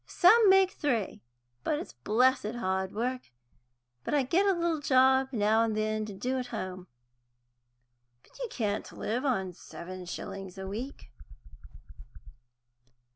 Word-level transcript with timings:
Some 0.07 0.49
make 0.49 0.71
three, 0.71 1.21
but 1.63 1.77
it's 1.77 1.93
blessed 1.93 2.55
hard 2.55 2.91
work. 2.91 3.29
But 4.03 4.15
I 4.15 4.23
get 4.23 4.47
a 4.47 4.53
little 4.57 4.79
job 4.79 5.27
now 5.31 5.63
and 5.63 5.77
then 5.77 6.07
to 6.07 6.13
do 6.15 6.39
at 6.39 6.47
home." 6.47 6.87
"But 8.23 8.39
you 8.39 8.47
can't 8.49 8.91
live 8.91 9.25
on 9.25 9.53
seven 9.53 10.07
shillings 10.07 10.57
a 10.57 10.65
week?" 10.65 11.11